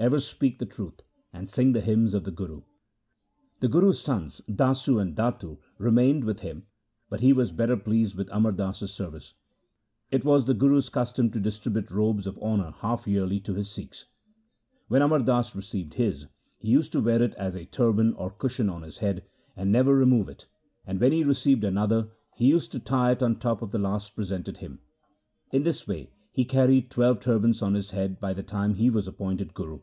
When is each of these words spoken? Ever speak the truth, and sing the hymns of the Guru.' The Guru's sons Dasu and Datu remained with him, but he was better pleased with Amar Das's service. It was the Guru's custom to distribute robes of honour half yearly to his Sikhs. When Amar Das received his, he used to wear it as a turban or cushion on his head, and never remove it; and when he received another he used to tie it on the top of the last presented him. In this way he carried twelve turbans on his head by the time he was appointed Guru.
Ever 0.00 0.18
speak 0.18 0.58
the 0.58 0.64
truth, 0.64 1.02
and 1.30 1.46
sing 1.46 1.72
the 1.72 1.82
hymns 1.82 2.14
of 2.14 2.24
the 2.24 2.30
Guru.' 2.30 2.62
The 3.58 3.68
Guru's 3.68 4.00
sons 4.00 4.40
Dasu 4.48 4.98
and 4.98 5.14
Datu 5.14 5.58
remained 5.76 6.24
with 6.24 6.40
him, 6.40 6.64
but 7.10 7.20
he 7.20 7.34
was 7.34 7.52
better 7.52 7.76
pleased 7.76 8.14
with 8.14 8.30
Amar 8.32 8.52
Das's 8.52 8.94
service. 8.94 9.34
It 10.10 10.24
was 10.24 10.46
the 10.46 10.54
Guru's 10.54 10.88
custom 10.88 11.28
to 11.32 11.38
distribute 11.38 11.90
robes 11.90 12.26
of 12.26 12.38
honour 12.38 12.70
half 12.78 13.06
yearly 13.06 13.40
to 13.40 13.52
his 13.52 13.68
Sikhs. 13.68 14.06
When 14.88 15.02
Amar 15.02 15.18
Das 15.18 15.54
received 15.54 15.92
his, 15.92 16.24
he 16.56 16.68
used 16.70 16.92
to 16.92 17.02
wear 17.02 17.20
it 17.22 17.34
as 17.34 17.54
a 17.54 17.66
turban 17.66 18.14
or 18.14 18.30
cushion 18.30 18.70
on 18.70 18.80
his 18.80 18.96
head, 18.96 19.26
and 19.54 19.70
never 19.70 19.94
remove 19.94 20.30
it; 20.30 20.46
and 20.86 20.98
when 20.98 21.12
he 21.12 21.24
received 21.24 21.62
another 21.62 22.08
he 22.36 22.46
used 22.46 22.72
to 22.72 22.78
tie 22.78 23.10
it 23.10 23.22
on 23.22 23.34
the 23.34 23.40
top 23.40 23.60
of 23.60 23.70
the 23.70 23.78
last 23.78 24.16
presented 24.16 24.56
him. 24.58 24.78
In 25.52 25.62
this 25.62 25.86
way 25.86 26.10
he 26.32 26.46
carried 26.46 26.90
twelve 26.90 27.20
turbans 27.20 27.60
on 27.60 27.74
his 27.74 27.90
head 27.90 28.18
by 28.18 28.32
the 28.32 28.42
time 28.42 28.76
he 28.76 28.88
was 28.88 29.06
appointed 29.06 29.52
Guru. 29.52 29.80